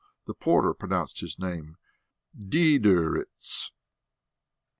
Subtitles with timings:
[0.25, 1.77] The porter pronounced the name
[2.35, 3.69] "Dridirits."